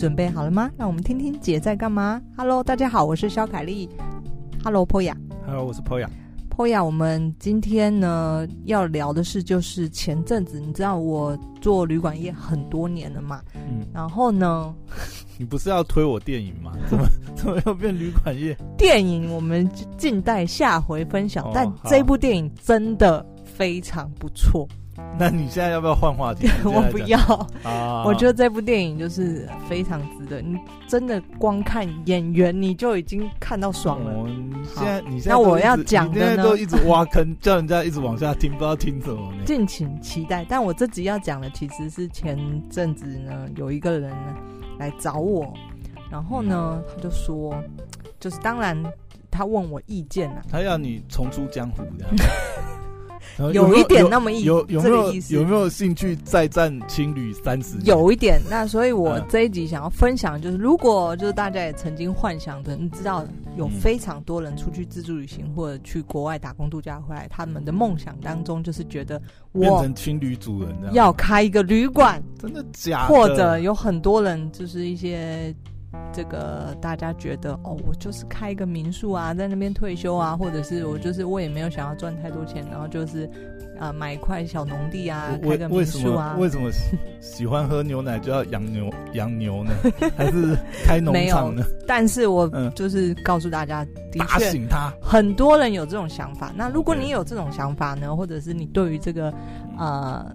[0.00, 0.70] 准备好了吗？
[0.78, 2.22] 让我们听听姐在干嘛。
[2.34, 3.86] Hello，大家好，我是肖凯丽。
[4.64, 5.14] Hello，Poya。
[5.44, 6.08] Hello，我是 Poya。
[6.48, 13.42] Poya，我们今天呢要聊的是，就是前阵子你知道我做旅馆业很多年了嘛？
[13.54, 13.86] 嗯。
[13.92, 14.74] 然后呢？
[15.36, 16.72] 你不是要推我电影吗？
[16.88, 18.56] 怎么怎么又变旅馆业？
[18.78, 21.44] 电影我们静待下回分享。
[21.44, 24.66] 哦、但这部电影真的非常不错。
[25.18, 26.48] 那你现在要不要换话题？
[26.64, 27.18] 我不要
[27.62, 28.04] 啊！
[28.06, 34.12] 我觉得这部电影就是非常值得，你真的光看演员你就已经看到爽了。
[34.74, 39.42] 现在你现在那我要讲的呢，都一直挖坑，叫人家一直往下听， 不知道听什么呢？
[39.44, 40.44] 敬请期待。
[40.48, 42.38] 但我这集要讲的其实是前
[42.70, 44.36] 阵子呢，有一个人呢
[44.78, 45.52] 来找我，
[46.10, 47.54] 然后呢他就说，
[48.18, 48.82] 就是当然
[49.30, 52.14] 他问我意见了，他要你重出江湖这样。
[53.52, 55.12] 有一点那么意有有没有？
[55.30, 57.86] 有没有兴趣再战青旅三十年？
[57.86, 58.40] 有一点。
[58.50, 63.24] 那所以，我这一集想要分享，就是如果就是大家也曾经幻想的，你知道
[63.56, 69.20] 有非常多人出去自助旅行或者去国外打工度假回来，他们的梦想当中就是觉得
[69.52, 73.14] 我变成青旅主人，要开一个旅馆，真的假的？
[73.14, 75.54] 或者有很多人就是一些。
[76.12, 83.24] 这个大家觉得哦，我就是开一个民宿啊，在那边退休啊，或者是我就是我也没有想要赚太多钱，然后就是
[83.78, 86.36] 啊、呃、买一块小农地啊，开个民宿啊。
[86.38, 86.70] 为什么
[87.20, 89.70] 喜欢喝牛奶就要养牛养牛呢？
[90.16, 91.64] 还是开农场呢？
[91.86, 96.52] 但是我就是告诉大家，嗯、的确，打醒他，很多人有这种想法。
[96.56, 99.32] 那如果你有这种想法呢，或者是你对于这个
[99.78, 100.32] 呃。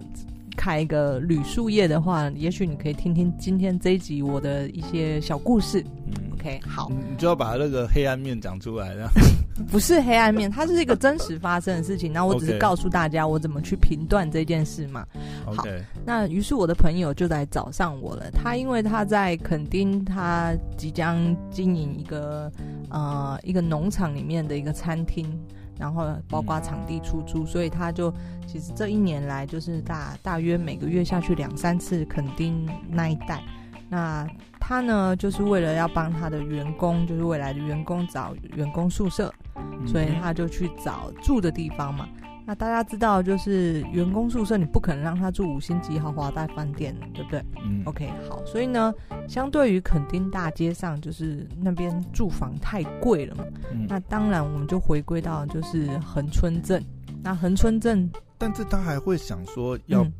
[0.66, 5.80] 开一个旅宿业的话，也许你可以听听今天这一集我的一些小故事。
[6.08, 8.92] 嗯，OK，好，你就要把那个黑暗面讲出来，
[9.70, 12.12] 不是黑暗面，它是一个真实发生的事情。
[12.12, 15.06] 那我只是告诉大家我怎么去评断这件事嘛。
[15.44, 15.64] 好.
[16.04, 18.28] 那于是我的朋友就来找上我了。
[18.32, 21.16] 他因为他在垦丁，他即将
[21.48, 22.50] 经营一个
[22.90, 25.32] 呃一个农场里面的一个餐厅。
[25.78, 28.12] 然后包括场地出租，嗯、所以他就
[28.46, 33.42] 其实这一年来就是大大约每个月下去两三次垦丁那一带。
[33.88, 34.26] 那
[34.58, 42.08] 他呢，就是为了要帮他的员工，就是未来的员工找员工宿舍，嗯、所以他就去找住的地方嘛。
[42.46, 47.44] 那大家知道，就是员工宿舍，你不可能让他住五星级豪华大饭店，对不对？
[47.64, 47.82] 嗯。
[47.86, 48.94] OK，好，所以呢，
[49.28, 53.44] 相对于垦丁大街上，就是那边住房太贵了嘛。
[53.72, 53.84] 嗯。
[53.88, 56.80] 那当然，我们就回归到就是恒春镇。
[57.20, 58.08] 那恒春镇，
[58.38, 60.12] 但是他还会想说要，嗯、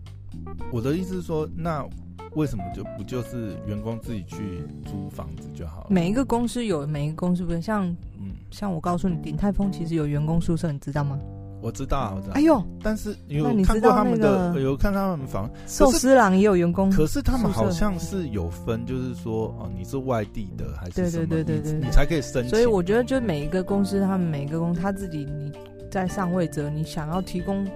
[0.73, 1.87] 我的意思是说，那
[2.35, 5.87] 为什么就不就是员工自己去租房子就好了？
[5.91, 7.87] 每一个公司有每一个公司不是像，
[8.19, 11.17] 嗯，像我告诉你，鼎泰丰其实有员工宿舍，你知道吗？
[11.61, 12.35] 我知道，我知道。
[12.35, 15.51] 哎呦，但是有看过他们的，有看他们房。
[15.67, 21.27] 寿司郎也有员工，可是他们好像是有分，就是说，哦，你是外地的还是什么？
[21.27, 22.51] 对对对对对，你才可以申请。
[22.51, 25.51] 所以我觉得，就每一个公司，他们每一个公司他自己，你
[25.91, 27.67] 在上位者，你想要提供，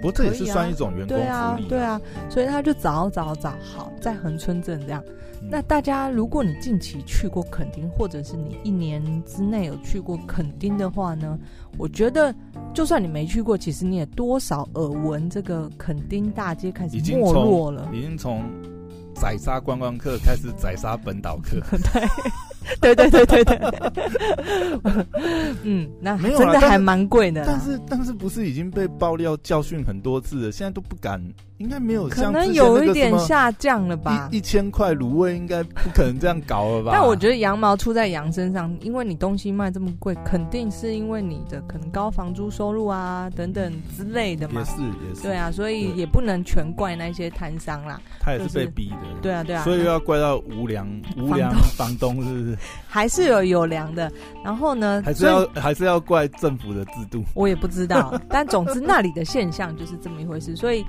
[0.00, 1.20] 不过这也是算一种员工福利。
[1.20, 5.02] 对啊，对啊，所以他就找找找好，在恒春镇这样。
[5.50, 11.38] 那大家，如果你近期去过垦丁，或者是你一年之内有去过垦丁的话呢，
[11.78, 12.34] 我觉得，
[12.74, 18.44] 就算你没去过，其实你也多少耳闻这个垦丁大街开始没落了，已经从
[19.14, 21.58] 宰杀观光客开始宰杀本岛客。
[21.92, 22.06] 对，
[22.80, 23.58] 对对对对对。
[25.64, 27.44] 嗯，那真的还蛮贵的。
[27.46, 30.52] 但是但是不是已经被爆料教训很多次了？
[30.52, 31.22] 现在都不敢。
[31.60, 34.30] 应该没有像，可能有一点下降了吧。
[34.32, 36.90] 一一千块卤味应该不可能这样搞了吧？
[36.94, 44.62] 但我觉得羊毛出在羊身上，因为你东西卖这么贵，肯定是因为你的可能高房租收入啊等等之类的嘛。
[44.62, 45.20] 也是也是。
[45.20, 48.00] 对啊，所以也不能全怪那些摊商啦。
[48.18, 49.20] 他也是被逼的。
[49.20, 49.62] 对啊对啊。
[49.62, 50.88] 所以要怪到无良
[51.18, 52.58] 无良房东是不是？
[52.88, 54.10] 还是有有良的。
[54.42, 55.02] 然后呢？
[55.04, 57.22] 还是要还是要怪政府的制度？
[57.34, 60.82] 我也不知道，但总之那里的现象就是这么一回事，所以。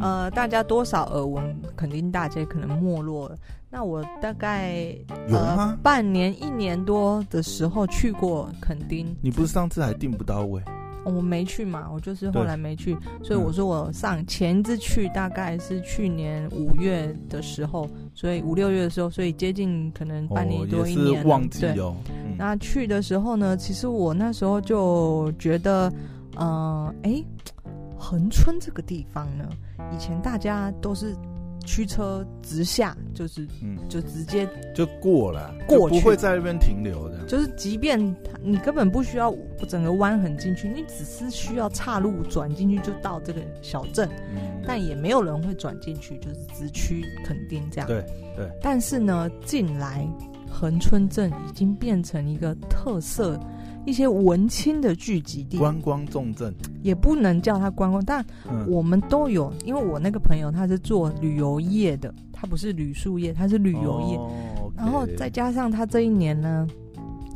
[0.00, 3.36] 呃，大家多少耳闻，肯定大街可能没落了。
[3.70, 4.96] 那我大概
[5.28, 9.14] 呃半年、一年多的时候去过垦丁。
[9.20, 10.62] 你不是上次还订不到位？
[11.04, 21.22] 哦，我没去嘛，我就是后来没去，所以我说我上前一次去大概是去年五月的时候，所以五六月的时候，所以接近可能半年多一年。
[21.48, 25.92] 对，嗯，那去的时候呢，其实我那时候就觉得，
[26.38, 27.22] 嗯，哎，
[28.08, 29.46] 恒春这个地方呢。
[29.94, 31.14] 以前大家都是
[31.66, 37.22] 驱车直下，就是嗯，就直接就过了，过去不会在那边停留的。
[37.26, 37.98] 就是即便
[38.42, 39.34] 你根本不需要
[39.68, 47.86] 整个弯很进去，你只是需要岔路转进去就到这个小镇，嗯，但也没有人会转进去，就是直驱肯定这样。
[47.86, 48.02] 对
[48.34, 48.50] 对。
[48.62, 50.08] 但是呢，近来
[50.50, 53.38] 恒春镇已经变成一个特色。
[53.88, 58.22] 一些文青的聚集地，观光重镇也不能叫它观光，但
[58.66, 59.46] 我们都有。
[59.46, 64.16] 嗯、因为我那个朋友他是做旅游业的，他不是旅宿业，他是旅游业。
[64.16, 64.30] 哦
[64.60, 66.68] okay、然后再加上他这一年呢，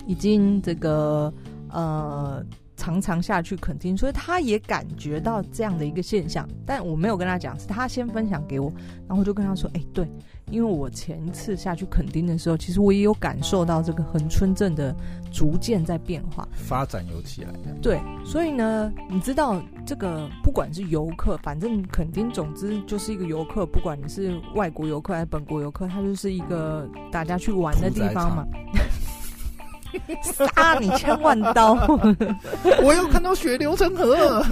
[0.06, 1.32] 已经这个
[1.70, 2.44] 呃
[2.82, 6.48] 常常下去垦丁，所以他也感觉到这样的一个现象。
[6.66, 8.72] 但我没有跟他讲，是他先分享给我，
[9.06, 10.08] 然后我就跟他说：“哎、欸，对。”
[10.50, 14.94] 因为我前一次下去垦丁的时候，其实我也有感受到这个恒春镇的
[15.32, 17.72] 逐渐在变化，发展有起来的。
[17.80, 28.44] 对，所以呢，你知道这个不管是游客，反正垦丁总之就是一个游客，不管你是外国游客还是本国游客，它就是一个大家去玩的地方嘛。
[30.22, 31.74] 杀你千万刀！
[32.82, 34.42] 我又看到血流成河，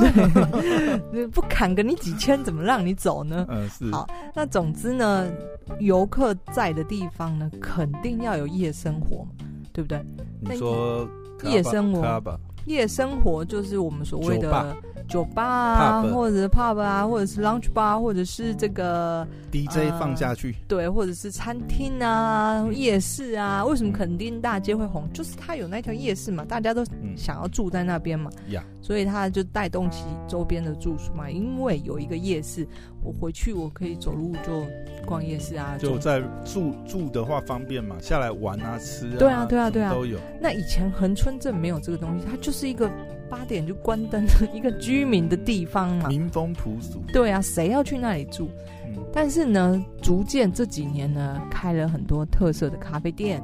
[1.32, 3.46] 不砍个你几千，怎么让你走呢？
[3.50, 3.90] 嗯，是。
[3.90, 5.30] 好，那总之呢，
[5.78, 9.30] 游客在的地方呢，肯定要有夜生活嘛，
[9.72, 10.04] 对不对？
[10.40, 11.08] 你说
[11.44, 12.22] 夜生活，
[12.66, 14.76] 夜生活就是我们所谓的。
[15.08, 23.64] 酒吧啊，或者是 pub 啊，或者是 lunch bar，或者是这个 DJ 放下去，呃，对，或者是餐厅啊，夜市啊。
[23.64, 25.12] 为什么垦丁大街会红？
[25.12, 26.84] 就是它有那条夜市嘛，大家都
[27.16, 31.28] 想要住在那边嘛，嗯，所以它就带动起周边的住宿嘛。
[31.28, 32.64] 因为有一个夜市，
[33.02, 34.66] 我回去我可以走路就
[35.06, 35.76] 逛夜市啊。
[35.78, 40.18] 就在住住的话方便嘛，下来玩啊，吃啊，对啊，对啊，对啊，都有。
[40.40, 42.90] 那以前恒春镇没有这个东西，它就是一个。
[43.30, 47.00] 八点就关灯的一个居民的地方嘛，民风朴俗。
[47.12, 48.48] 对啊，谁要去那里住？
[48.88, 53.40] 嗯，但是呢，逐渐这几年呢，开了很多特色的咖啡店、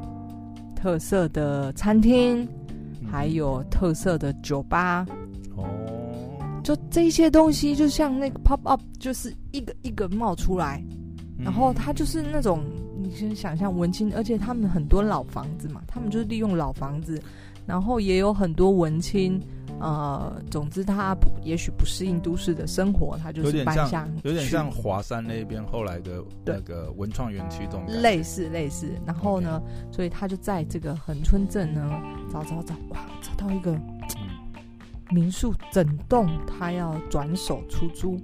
[0.75, 2.43] 特色的餐厅，
[3.01, 5.07] 嗯，还有特色的酒吧。
[6.67, 10.83] 哦，就这些东西，就像那个 pop up，就是一个一个冒出来，
[11.39, 12.65] 嗯，然后它就是那种
[12.99, 17.23] 你先想象文青，而且他们很多老房子嘛，他们就是利用老房子，
[17.67, 19.41] 然后也有很多文青。
[19.79, 28.89] 呃，总之他也许不适应都市的生活，他就是搬乡，有点像华山那边后来的那个文创园区这种类似类似。
[29.05, 29.61] 然后呢.
[29.93, 31.91] 所以他就在这个恒春镇呢
[32.33, 33.79] 找找找，哇，找到一个
[35.11, 38.17] 民宿，整栋他要转手出租。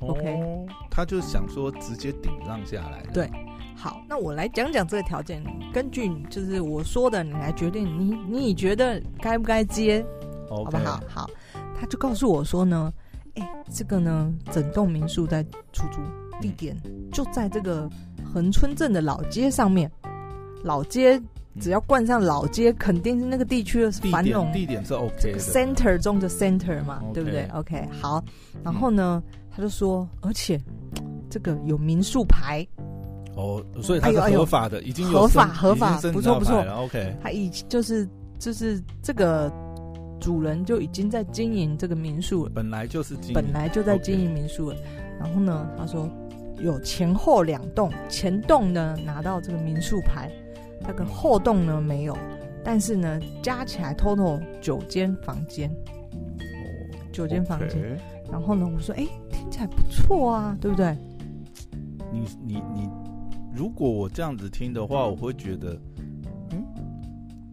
[0.00, 3.02] 哦、OK，他就想说直接顶让下来。
[3.12, 3.28] 对，
[3.76, 5.42] 好，那我来讲讲这个条件，
[5.72, 10.04] 根据就是我说的，你来决定你，你你觉得该不该接.
[10.48, 11.00] 好不好？
[11.08, 11.30] 好，
[11.78, 12.92] 他就告诉我说呢，
[13.34, 15.42] 哎、欸，这个呢，整栋民宿在
[15.72, 16.00] 出租，
[16.40, 16.76] 地点
[17.12, 17.90] 就在这个
[18.32, 19.90] 恒春镇的老街上面。
[20.64, 21.20] 老街
[21.58, 24.50] 只要冠上老街，肯定是那个地区的繁荣。
[24.52, 27.12] 地点是 OK 的，center 中的 center 嘛，okay.
[27.12, 28.22] 对不对？OK，好。
[28.62, 30.60] 然后呢，嗯、他就说，而且
[31.28, 32.66] 这个有民宿牌。
[33.36, 36.60] 哦，所以他是合法的，哎、已经有合法合法，不错不错。
[36.76, 38.08] OK，他已经就是
[38.38, 39.52] 就是这个。
[40.20, 44.76] 主人就已经在经营这个民宿了，本来就是经营，本来就在经营民宿了。
[45.16, 46.10] 然后呢，他说
[46.58, 50.28] 有前后两栋，前栋呢拿到这个民宿牌，
[50.80, 52.16] 那个后栋呢没有，
[52.64, 55.70] 但是呢加起来 total 九间房间，
[57.12, 57.80] 九间房间。
[57.82, 57.98] Okay.
[58.30, 60.94] 然后呢，我说哎、欸，听起来不错啊，对不对？
[62.12, 62.88] 你你你，
[63.54, 65.80] 如果我这样子听的话，我会觉得，
[66.50, 66.62] 嗯，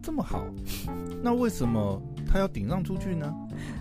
[0.02, 0.44] 这么好，
[1.22, 2.00] 那为什么？
[2.26, 3.34] 他要顶让出去呢？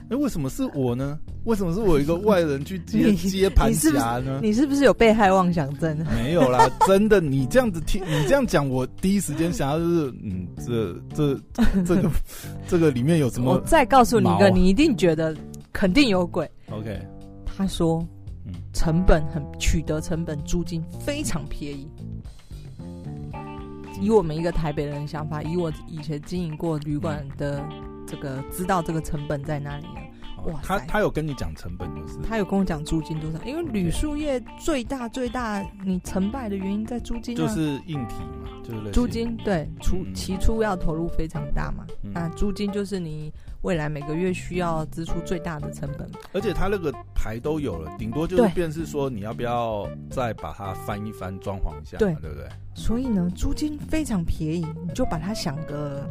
[0.10, 1.20] 哎，为什么是我呢？
[1.46, 4.40] 为什么是我一个外人去接接盘侠呢？
[4.42, 5.98] 你是不是有被害妄想症？
[6.22, 7.22] 没有啦，真的。
[7.22, 11.40] 你这样子听，你这样讲，我第一时间想要就是，嗯，这这
[11.86, 12.12] 这个
[12.68, 13.54] 这个里面有什么？
[13.54, 15.36] 我再告诉你一个，你一定觉得
[15.72, 16.50] 肯定有鬼。
[16.72, 17.00] OK，
[17.46, 18.06] 他说，
[18.74, 21.88] 成本很取得成本，租金非常便宜。
[24.02, 27.64] 以我们一个台北人的想法，以我以前经营过旅馆的。
[28.08, 30.02] 这个知道这个成本在哪里了？
[30.46, 32.20] 哇，他他有跟你讲成本就是？
[32.28, 33.40] 他有跟我讲租金多少？
[33.44, 46.10] 因为铝塑业最大最大你成败的原因在租金，就是硬体嘛，就是租金对，出起初要投入非常大嘛，嗯，那租金就是你未来每个月需要支出最大的成本。
[46.34, 52.48] 而且他那个牌都有了，顶多就是便是说你要不要再把它翻一翻，装潢一下，对对不对？
[52.76, 56.08] 所以呢，租金非常便宜，你就把它想个。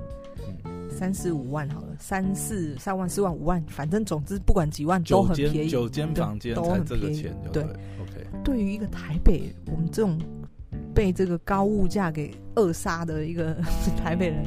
[0.97, 5.69] 三四五万好了，三四三万四万五万，反正总之不管几万都很便宜。
[5.69, 7.23] 九间房间都很便宜，
[7.53, 8.27] 对，对，OK。
[8.45, 10.19] 对于一个台北，我们这种
[10.95, 13.55] 被这个高物价给扼杀的一个
[13.97, 14.45] 台北人，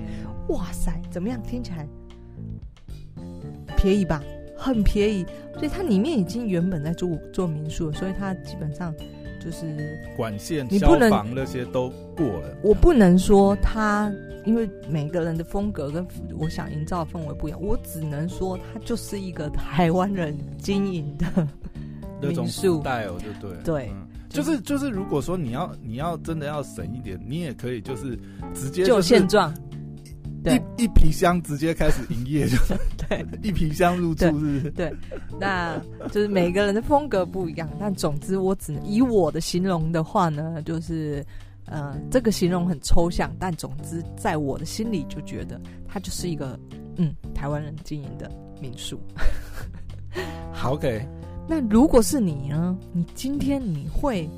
[0.50, 1.42] 哇塞，怎么样？
[1.44, 1.88] 听起来
[3.75, 4.24] 便宜吧？
[4.58, 8.94] 很便宜，所以它里面已经原本在做做民宿，所以它基本上
[9.48, 12.58] 就是管线、消防那些都过了。
[12.62, 14.12] 我不能说他，
[14.46, 16.06] 因为每个人的风格跟
[16.38, 21.48] 我想营造的氛围不一样，我只能说他就是一个台湾人经营的
[22.20, 23.94] 民宿带哦，就对对，
[24.27, 28.20] 就是就是，如果说你要你要真的要省一点，你也可以就是
[28.54, 29.54] 直接就现状。
[30.46, 32.58] 一一皮箱直接开始营业就
[33.08, 34.72] 对，一皮箱入住是？
[34.72, 34.94] 对，
[35.39, 35.77] 那
[36.12, 41.25] 就是每个人的风格不一样，但总之我只能以我的形容的话呢，就是
[41.65, 46.58] 呃，这个形容很抽象，但总之在我的心里就觉得它就是一个
[46.96, 49.00] 嗯台湾人经营的民宿。
[50.53, 51.06] 好，OK。
[51.50, 52.77] 那如果是你呢？
[52.94, 54.29] 你今天你会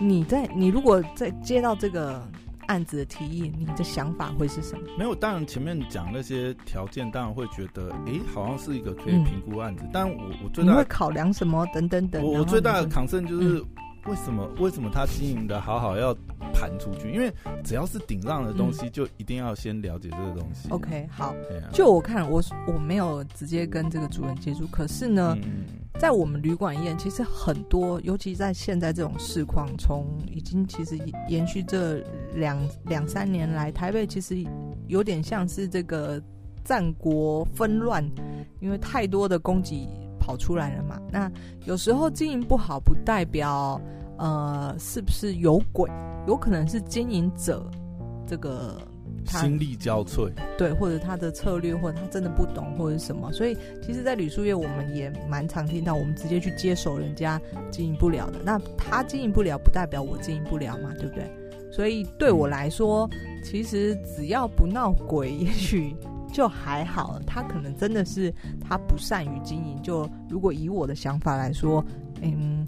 [0.00, 2.26] 你在你如果在接到这个。
[2.72, 4.88] 案子的提议，你的想法会是什么？
[4.96, 9.84] 没有，当然前面讲那些条件，当然会觉得，哎、欸，好像是一个可以评估案子。
[9.84, 11.66] 嗯、但我我最大会考量什么？
[11.74, 12.24] 等等等。
[12.24, 13.62] 我我最大的 concern 就是，
[14.06, 16.14] 为什么、嗯、为什么他经营的好好要
[16.52, 17.12] 盘出去？
[17.12, 17.32] 因为
[17.62, 20.68] 只要是顶浪的东西，就一定要先了解这个东西。
[20.68, 21.26] 嗯、OK，好。
[21.26, 21.34] 啊、
[21.72, 25.36] 就我看，我我没有直接跟这个主人接触，可是呢。
[25.42, 25.64] 嗯
[26.00, 32.02] 在我们旅馆业，其实很多，尤其在现在这种市况，从已经其实延续这
[32.34, 34.42] 两两三年来，台北其实
[34.88, 36.20] 有点像是这个
[36.64, 38.02] 战国纷乱，
[38.58, 39.86] 因为太多的供给
[40.22, 41.00] 跑出来了嘛。
[41.10, 41.30] 那
[41.66, 43.80] 有时候经营不好，不代表
[44.16, 45.90] 呃是不是有鬼，
[46.28, 47.68] 有可能是经营者
[48.26, 48.80] 这个。
[49.24, 58.40] 心力交瘁，对，或者他的策略，或者他真的不懂，或者什么，所以其实，在旅宿业，我们也蛮常听到，我们直接去接手人家经营不了的。
[58.44, 61.30] 那他经营不了，不代表我经营不了嘛，对不对？
[61.70, 63.08] 所以对我来说，
[63.44, 65.94] 其实只要不闹鬼，也许
[66.32, 67.20] 就还好。
[67.26, 69.80] 他可能真的是他不善于经营。
[69.82, 71.84] 就如果以我的想法来说，
[72.22, 72.66] 嗯。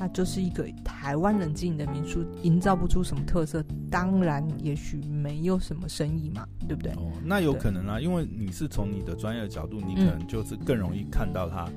[0.00, 6.92] 他就是一个台湾人经营的民宿，营造不出什么特色，当然也许没有什么生意嘛，对不对？
[6.92, 11.68] 哦，那有可能啊，因为你是从你的专业的角度，你可能就是更容易看到他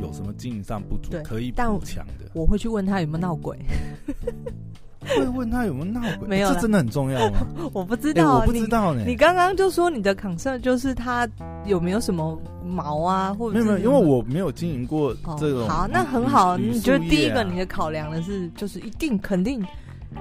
[0.00, 2.30] 有什么经营上不足，可以补强的。
[2.32, 3.58] 我会去问他有没有闹鬼。
[5.06, 6.28] 会问他有没有闹鬼？
[6.28, 7.46] 没有，这真的很重要吗？
[7.72, 9.04] 我不知道，我不知道呢。
[9.06, 11.28] 你刚刚就说你的 concern 就是他
[11.64, 15.68] 有没有什么毛啊，或者没有没有，因为我没有经营过这种。
[15.68, 16.56] 好，那很好。
[16.56, 19.60] 你觉得第一个你的考量的是，就是一定肯定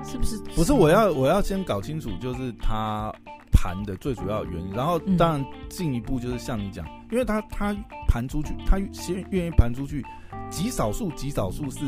[0.04, 0.38] 是不是？
[0.56, 3.12] 不是，我要我要先搞清楚，就是他
[3.52, 7.76] 盘的最主要原因，然后当然进一步就是像你讲，因为他他
[8.08, 10.06] 盘出去，他先愿意盘出去，
[10.50, 11.80] 极少数极少数是。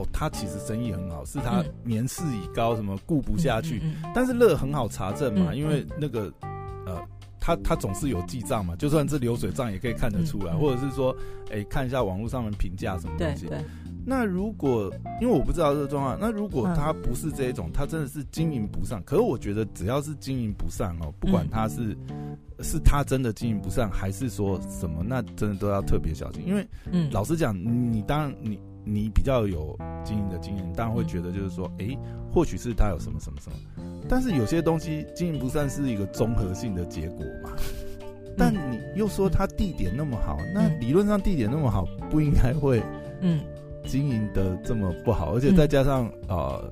[0.00, 3.82] 哦，他其实生意很好，是他年事已高，什么顾不下去。
[4.14, 6.32] 但是乐很好查证嘛，嗯、因为那个
[6.86, 6.98] 呃，
[7.38, 11.14] 他他总是有记账嘛，就算是流水账也可以看得出来，或者是说，
[11.50, 13.48] 哎、欸，看一下网络上面评价什么东西。
[14.06, 14.90] 那如果
[15.20, 19.02] 因为我不知道这个状况，那如果他不是这一种，他真的是经营不善。
[19.04, 26.42] 可是我觉得只要是经营不善哦，不管他是、嗯、是他真的经营不善，还是说什么，那真的都要特别小心。
[26.46, 28.58] 因为，嗯，老实讲，你当然你。
[28.84, 31.98] 你比较有经营的经验，当然会觉得就是说，哎、欸，
[32.32, 33.56] 或许是他有什么什么什么，
[34.08, 37.50] 但是有些东西经营不善是一个综合性的结果嘛。
[38.36, 42.82] 但你又说他地点那么好，那理论上地点那么好，不应该会
[43.20, 43.40] 嗯。
[43.86, 46.70] 经营的这么不好，而且再加上呃，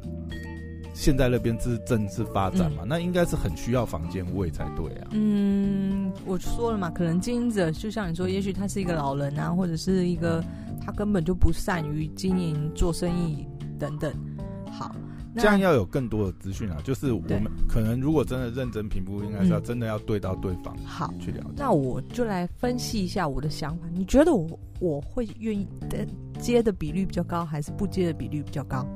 [0.99, 5.09] 现在那边是正式发展嘛，那应该是很需要房间位才对啊。
[5.13, 10.45] 嗯，我说了嘛，可能经营者就像你说，也许他是一个老人啊，或者是一个。
[10.81, 13.47] 他根本就不善于经营、做生意
[13.79, 14.11] 等等。
[14.71, 14.95] 好，
[15.35, 16.79] 这样要有更多的资讯啊。
[16.83, 21.51] 就是我们可能如果真的认真评估，应该是要真的要对到对方好去了解。
[21.59, 23.85] 那我就来分析一下我的想法。
[23.93, 26.07] 你觉得我我会愿意的
[26.41, 28.87] 接的比率比较高，还是不接的比率比较高？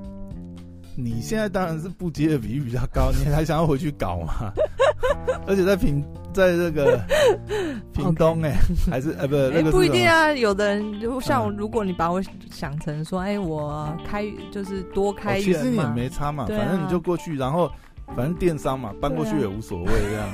[0.94, 4.52] 你现在当然是不接的比例比较高，你还想要回去搞吗？
[5.46, 7.00] 而且在平，在这个
[7.92, 8.54] 屏东哎.
[8.90, 10.32] 还是哎、欸、不，那个不一定啊。
[10.32, 17.70] 有的人就像如果你把我想成说，哎、欸，我开就是多开一个、哦，其实也没差嘛，啊、反正你就过去，然后
[18.14, 20.28] 反正电商嘛，搬过去也无所谓这样。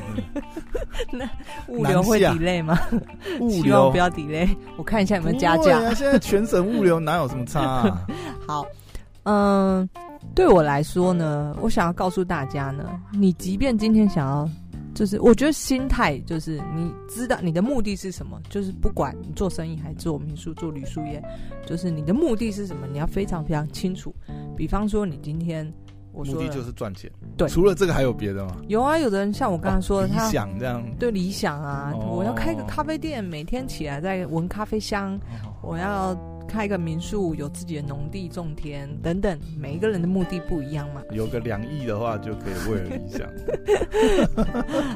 [1.12, 1.28] 那
[1.68, 2.78] 物流会 delay 吗？
[3.40, 4.48] 物流希望不要 delay。
[4.76, 5.78] 我看一下有没有加价。
[5.78, 8.06] 啊、现在全省物流哪有什么差、啊？
[8.46, 8.66] 好，
[9.22, 9.88] 嗯。
[10.34, 14.48] 对我来说呢，我想要告诉大家呢，你即便今天想要
[14.94, 21.22] 就是我觉得心态就是你知道你的目的是什么，就是不管你做生意还是做民宿做旅宿业，
[21.66, 24.14] 就是你的目的是什么，你要非常非常清楚。
[24.56, 25.72] 比方说你今天
[26.12, 28.56] 我说目的就是赚钱，对，除了这个还有别的吗？
[28.68, 36.16] 有啊，有的人像我刚才说的，他理想这样，对理想啊，哦、我要开个咖啡店，每天起来在闻咖啡香，哦、我要。
[36.49, 41.02] 开个民宿，有自己的农地种田等等，每一个人的目的不一样嘛。
[41.12, 43.28] 有个两亿的话，就可以为了理想。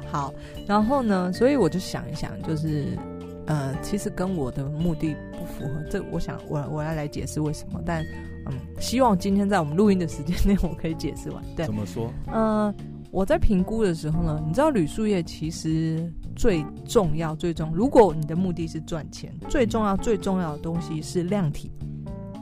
[0.11, 0.33] 好，
[0.67, 2.99] 然后呢，所以我就想一想，就是
[3.47, 5.83] 呃，其实跟我的目的不符合。
[5.91, 7.81] 这我想，我我要来解释为什么。
[7.85, 8.03] 但
[8.47, 11.45] 嗯，希望今天在我们录音的时间内，我可以解释完。
[11.55, 12.13] 对，怎么说？
[12.27, 12.75] 呃，
[13.11, 16.11] 我在评估的时候呢，你知道铝树业其实。
[16.37, 21.71] 最重要、最重要，如果你的目的是赚钱，最重要、最重要的东西是量体。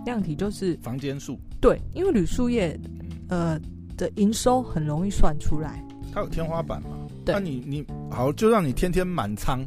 [0.06, 1.38] 量体就是房间数。
[1.60, 2.78] 对，因为铝塑业，
[3.28, 3.60] 呃
[3.96, 5.84] 的营收很容易算出来。
[6.12, 6.88] 它有天花板嘛？
[7.24, 7.34] 对。
[7.34, 9.64] 那、啊、你你好，就让你天天满仓、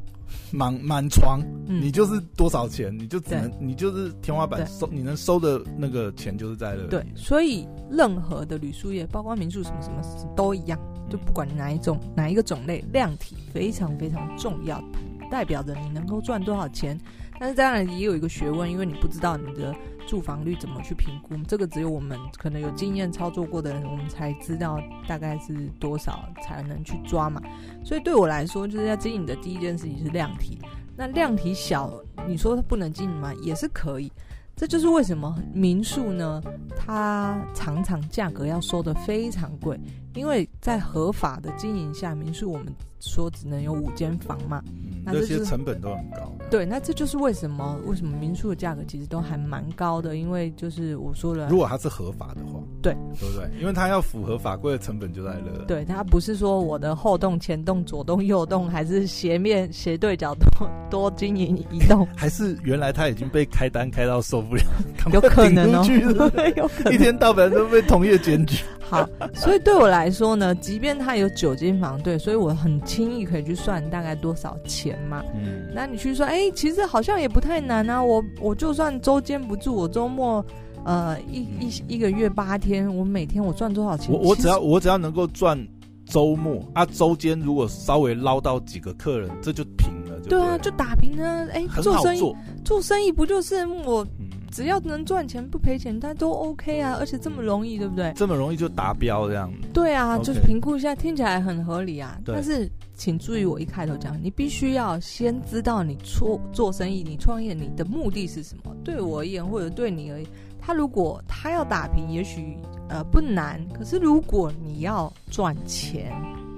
[0.51, 6.87] 满满床、嗯，你就是多少钱，你就只能你就是天花板收，你能收的那个钱就是在那。
[6.87, 10.01] 对，所以任何的旅宿业，包括民宿什么什么
[10.35, 10.79] 都一样。
[11.09, 14.81] 就不管哪一种哪一个种类，量体非常非常重要，
[15.29, 16.99] 代表着你能够赚多少钱。
[17.43, 19.75] 但是当然也有一个学问，因为你不知道你的
[20.07, 27.41] 住房率怎么去评估，这个只有我们可能有经验操作过的人，我们才知道大概是多少才能去抓嘛。
[27.83, 30.57] 所以对我来说，就是要经营的第一件事情是量体。
[30.95, 31.91] 那量体小，
[32.25, 33.33] 你说它不能经营吗？
[33.41, 34.09] 也是可以。
[34.55, 36.41] 这就是为什么民宿呢，
[36.77, 39.77] 它常常价格要收得非常贵，
[40.15, 42.67] 因为在合法的经营下，民宿我们
[42.99, 44.61] 说只能有五间房嘛。
[44.67, 46.31] 嗯那这些成本都很高。
[46.49, 53.49] 对，那这就是为什么为什么民宿的价格其实都还蛮高的，因为就是我说了，如果它是合法的话，对，对不对？
[53.59, 55.65] 因为它要符合法规的成本就在那。
[55.65, 64.63] 对，它不是说我的后栋、前栋、左栋、右栋，还是斜面斜对角多 多经营一栋， 还是原来它已经被开单开到受不了，
[65.11, 65.83] 有可能哦，
[66.55, 68.63] 有可能一天到晚都被同业检举。
[68.79, 75.23] 好，所以对我来说呢，即便它有九间房，对，所以我很轻易可以去算大概多少钱嘛。
[75.35, 78.03] 嗯，那你去说，哎、欸，其实好像也不太难啊。
[78.03, 80.45] 我我就算周间不住，我周末，
[80.85, 84.13] 呃，一一一个月八天，我每天我赚多少钱？
[84.13, 85.57] 我我只要我只要能够赚
[86.05, 90.39] 周末啊，周间如果稍微捞到几个客人，这就平了就对。
[90.39, 91.47] 对啊，就打平啊。
[91.51, 94.05] 哎、欸，做生意做生意不就是我？
[94.53, 98.13] 只要能赚钱不赔钱，它都 OK 啊，而且这么容易，对不对？
[98.15, 99.51] 这么容易就达标这样。
[99.73, 102.21] 对啊，就是评估一下，听起来很合理啊。
[102.23, 108.75] 但是请注意，我一开头讲，你必须要先知道你做做生意、你创业，你的目的是什么。
[108.83, 110.29] 对我而言，或者对你而言，
[110.61, 112.55] 他如果他要打平，也许
[112.89, 113.59] 呃不难。
[113.69, 116.13] 可是如果你要赚钱，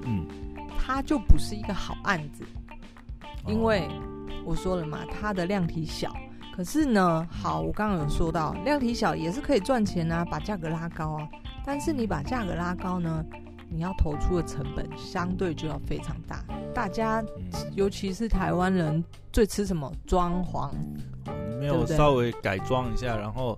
[0.05, 0.25] 嗯，
[0.77, 2.43] 他就不是一个好案子，
[3.47, 3.87] 因为
[4.45, 6.13] 我说了嘛，它的量体小。
[6.55, 11.27] 可是呢，好，我刚刚有说到，量体小也是可以赚钱啊，把价格拉高啊。
[11.65, 13.25] 但是你把价格拉高呢，
[13.69, 16.45] 你要投出的成本相对就要非常大。
[16.73, 17.21] 大家，
[17.73, 19.91] 尤其是台湾人，最吃什么？
[20.07, 20.71] 装潢。
[21.59, 23.57] 没有稍微改装一下，然后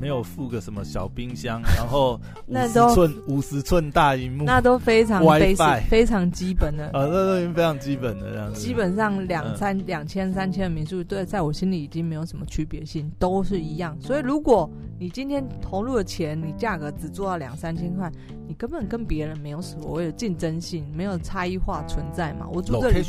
[0.00, 6.86] 没有附个什么小冰箱，然后 五十寸五十寸大荧幕，那都非常 basic，非常基本的。
[6.86, 8.60] 啊，那都已经非常基本的这样子。
[8.60, 13.96] 基本上两三两千三千的民宿，对，在我心里已经没有什么区别性，都是一样。
[14.00, 14.68] 所以如果
[14.98, 18.10] 你今天投入的钱，你价格只做到两三千块，
[18.46, 22.46] 你根本跟别人没有所谓的竞争性，没有差异化存在嘛。
[22.52, 23.04] 我住这里。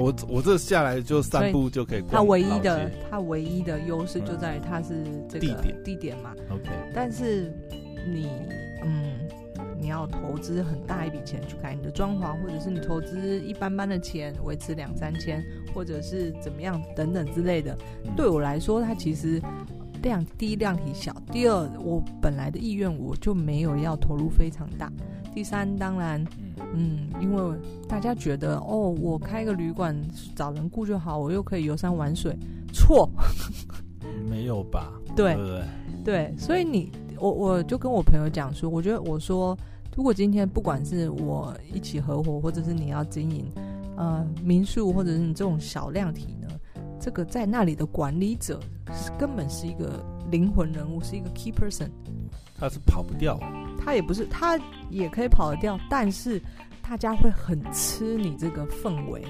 [0.00, 2.02] 我我这下来就三步就可以。
[2.10, 6.34] 它唯一的它唯一的优势就在于它是这个地点地点嘛。
[6.50, 6.70] OK。
[6.94, 7.52] 但是
[8.10, 8.30] 你
[8.82, 9.12] 嗯，
[9.78, 17.76] 你要投资很大一笔钱去改你的装潢，或者是你投资一般般的钱维持两三千，或者是怎么样等等之类的。
[18.16, 19.38] 对我来说，它其实
[20.02, 24.90] 量第一量体小，第二我本来的意愿我就没有要投入非常大。
[25.34, 26.24] 第三，当然，
[26.74, 27.56] 嗯，因为
[27.88, 29.96] 大家觉得哦，我开个旅馆
[30.34, 32.36] 找人雇就好，我又可以游山玩水，
[32.72, 33.08] 错，
[34.28, 34.92] 没有吧？
[35.14, 35.34] 对。
[35.34, 35.64] 对对，
[36.02, 39.56] 对，所以你我我就跟我朋友讲说，我觉得我说，
[39.96, 43.44] 如果今天不管是我一起合伙，或者是你要经营
[43.96, 46.48] 呃民宿，或者是你这种小量体呢，
[46.98, 48.58] 这个在那里的管理者
[48.92, 51.90] 是根本是一个灵魂人物，是一个 key person，
[52.58, 53.38] 他是跑不掉。
[53.82, 54.58] 他也不是，他
[54.90, 56.40] 也可以跑得掉，但是
[56.82, 59.24] 大家会很吃你这个氛围。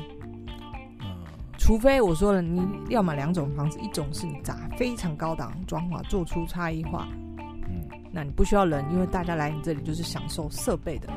[1.01, 1.25] 嗯，
[1.57, 7.07] 除非我说了，你要买两种方式，一种是你砸非常高档装潢，做出差异化，
[7.39, 11.09] 嗯，那你不需要人，因为大家来你这里就是享受设备的。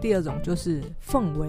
[0.00, 1.48] 第二种就是氛围，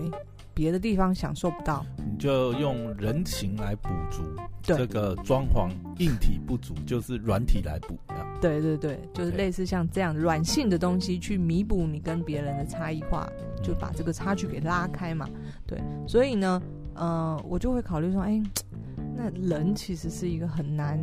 [0.57, 4.23] 别的地方享受不到，你就用人情来补足
[4.63, 7.95] 这个装潢硬体不足，就是软体来补。
[8.41, 13.29] 对对对，就是类似像这样软性的东西去弥补你跟别人的差异化，
[13.61, 15.29] 就把这个差距给拉开嘛。
[15.67, 16.59] 对，所以呢，
[16.95, 18.41] 呃，我就会考虑说，哎，
[19.15, 20.99] 那人其实是一个很难，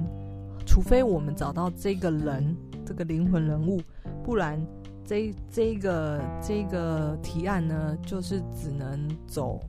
[0.67, 3.81] 除非我们找到这个人，这个灵魂人物，
[4.25, 4.61] 不然。
[5.07, 9.61] 这这个这个提案呢，就是只能走，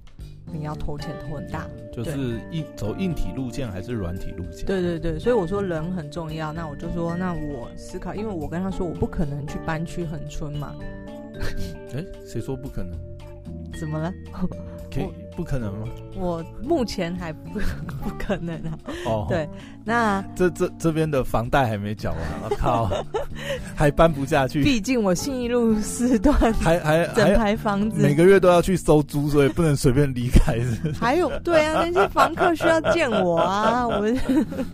[0.51, 4.65] 你要投钱投很大，就是硬走硬体路线还是软体路线？
[4.65, 6.53] 对对对，所以我说人很重要。
[6.53, 10.75] 那我就说，那我思考，因为我跟他说，我不可能去搬去恒春嘛。
[11.93, 12.97] 哎，谁说不可能？
[13.77, 14.13] 怎么了？
[15.35, 15.87] 不可能吗？
[16.17, 17.59] 我目前还不
[18.01, 18.79] 不可能啊。
[19.05, 19.47] 哦，对，
[19.83, 22.89] 那这这这边的房贷还没缴完， 我靠，
[23.75, 24.63] 还搬不下去。
[24.63, 30.57] 毕竟我信义路四段还还 整排房子，每个月都要去收租，所以不能随便离开。
[30.97, 33.95] 还有，对啊，那些房客需要见我啊，我。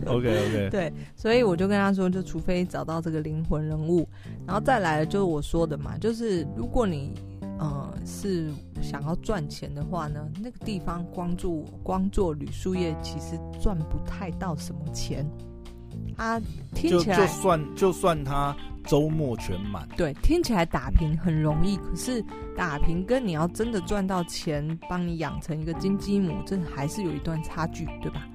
[0.06, 0.68] OK OK。
[0.70, 4.08] 对，所以我就跟他说，就除非找到这个灵魂人物，
[4.46, 7.12] 然后再来就是我说的嘛，就是如果你。
[7.62, 8.50] 呃，是
[8.82, 15.24] 想要赚钱的话呢，那个地方光做光做旅宿业，其实赚不太到什么钱。
[16.16, 16.40] 啊，
[16.74, 22.20] 听起来就，就算就算他周末全满，对，听起来打平很容易，可是
[22.56, 28.26] 打平跟你要真的赚到钱，帮你养成一个金鸡母，这还是有一段差距，对吧？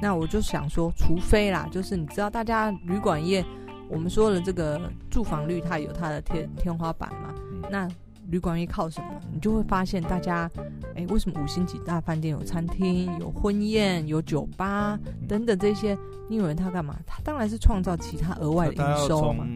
[0.00, 3.44] 那我就想说，除非啦，就是你知道，大家旅馆业，
[3.90, 7.86] 我们说的这个住房率，它有它的天天花板嘛，嗯、那。
[8.28, 9.08] 旅馆业靠什么？
[9.32, 10.50] 你就会发现大家，
[10.94, 15.96] 哎，为什么五星级大饭店有餐厅、有婚宴、有酒吧等等这些？
[16.28, 16.96] 你以为他干嘛？
[17.06, 19.46] 他当然是创造其他额外的营收嘛。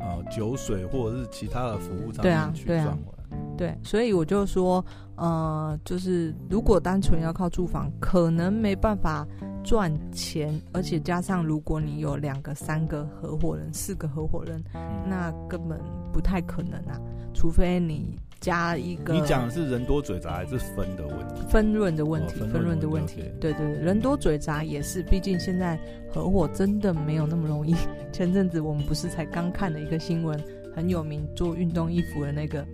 [0.00, 2.98] 呃，酒水或者是其他的服务上面对啊，对啊，
[3.56, 4.84] 对，所以我就说，
[5.16, 9.26] 呃，就是如果单纯要靠住房，可能没办法
[9.64, 14.62] 赚钱，而且加上如果你有两个、三个合伙人、四个合伙人，
[15.08, 15.80] 那根本
[16.12, 17.00] 不太可能啊。
[17.34, 21.42] 除非你加一个，你讲的是人多嘴杂还是分的问题？
[21.50, 23.24] 分润的问题，分润的问题。
[23.38, 25.78] 对对对，人多嘴杂也是，毕竟现在
[26.10, 27.74] 合伙真的没有那么容易。
[28.12, 30.42] 前阵子我们不是才刚看了一个新闻，
[30.74, 32.64] 很有名做运动衣服的那个，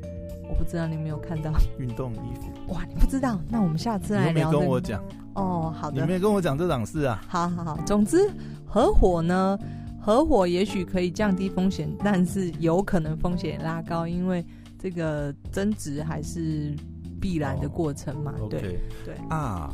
[0.48, 2.72] 我不知道你有没有看到运动衣服？
[2.74, 3.38] 哇，你不知道？
[3.48, 4.50] 那我们下次来聊。
[4.50, 5.02] 你没跟我讲
[5.34, 6.00] 哦，好的。
[6.00, 7.22] 你没跟我讲这档事啊？
[7.28, 8.30] 好好好，总之
[8.66, 9.58] 合伙呢。
[10.04, 14.44] 合伙也许可以降低风险，但是有可能风险拉高，因为
[14.76, 16.74] 这个增值还是
[17.20, 18.34] 必然的过程嘛。
[18.40, 19.72] 哦、对 okay 对啊，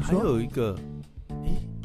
[0.00, 0.95] 还有一个，哎，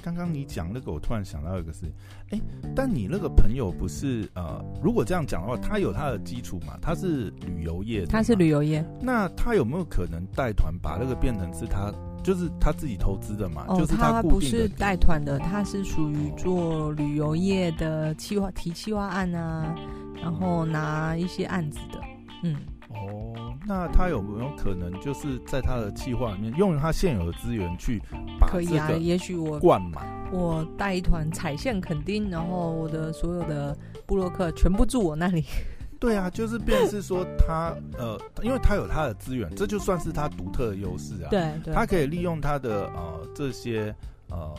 [0.01, 1.85] 刚刚你讲那个，我突然想到一个事，
[2.31, 2.39] 哎，
[2.75, 11.93] 但你那个朋友不是呃，如果这样讲的话，他有他的基础嘛，他是旅游业，他是旅游业，那他有没有可能带团把那个变成是他？
[12.23, 19.75] 就是他自己投资的嘛，哦、就是他不是带团的，他是属于做旅游业的企划提企划案啊，
[20.21, 21.99] 然后拿一些案子的，
[22.43, 22.55] 嗯。
[22.89, 28.01] 哦，那他有没有可能就是在他的企划里面用他现有的资源去
[28.39, 28.47] 把？
[28.47, 35.45] 可以啊，也许我灌满，我带一团彩线垦丁，然后我的所有的布洛克全部住我那里。
[36.01, 41.29] 对啊，就是便是说他呃，因为他有他的资源，这就算是他独特的优势啊。
[41.29, 43.95] 对，对，他可以利用他的呃这些
[44.31, 44.51] 呃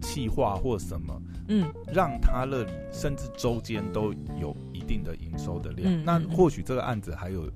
[0.00, 5.92] 气化或什么，嗯，让他那里甚至周间都有一定的营收的量。
[5.92, 7.50] 嗯、那或许这个案子还有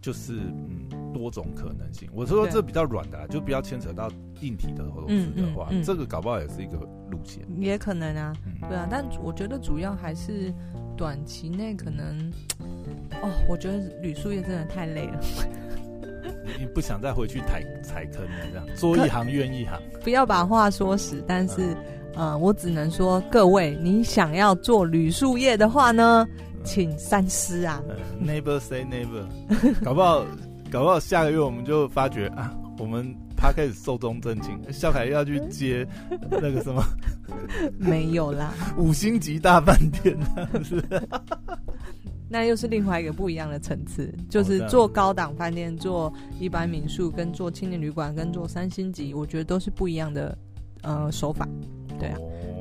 [0.00, 2.08] 就是嗯多种可能性。
[2.12, 4.10] 我说这比较软的、啊，就不要牵扯到
[4.40, 6.76] 硬体的投资的话，嗯嗯嗯、这个搞不好也是一个
[7.10, 7.42] 路线。
[7.58, 10.52] 也可能啊，嗯、对啊，但我觉得主要还是。
[10.96, 12.30] 短期内可能，
[13.22, 15.20] 哦，我觉得旅宿业真的太累了。
[16.58, 19.80] 你不想再回去踩踩坑了，这样做一行怨一行。
[20.04, 21.72] 不要把话说死，但是，
[22.16, 26.28] 嗯、呃，我只能说，各位，你想要做旅宿业的话呢，
[26.64, 27.82] 请三思啊。
[27.88, 29.24] 嗯、Never say never，
[29.84, 30.24] 搞不好，
[30.70, 33.14] 搞不好下个月我们就发觉啊，我们。
[33.42, 35.88] 他开始寿终正寝，孝凯要去接
[36.30, 36.84] 那个什么？
[37.78, 40.14] 没有啦，五星级大饭店，
[40.62, 40.84] 是
[42.28, 50.36] 那又是另外一个不一样的层次，就是做高档饭店、做一般民宿、跟做青年旅馆、跟做三星级，我觉得都是不一样的
[50.82, 51.48] 呃手法。
[51.98, 52.18] 对啊，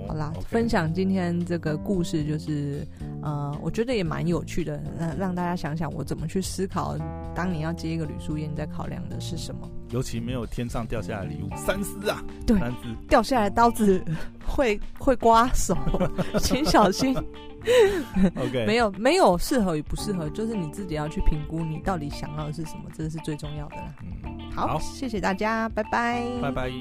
[0.07, 2.87] 好啦，分享今天这个故事，就是
[3.21, 6.97] 呃，我觉得也蛮有趣的，让让大家想想我怎么去思考，
[7.35, 9.69] 当你要接一个旅宿业，你在考量的是什么？
[9.89, 12.23] 尤其没有天上掉下来的礼物，三思啊！
[12.45, 12.77] 对，三思，
[13.07, 14.03] 掉下来刀子
[14.45, 15.75] 会会刮手，
[16.39, 17.15] 请小心。
[18.37, 23.93] OK，没有没有适合与不适合，就是你自己要去评估你到底想要的是什么，这是最重要的啦。
[24.01, 26.71] 嗯，好，好谢谢大家，拜拜，拜拜。